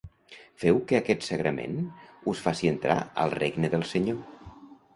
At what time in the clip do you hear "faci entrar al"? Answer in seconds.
2.47-3.37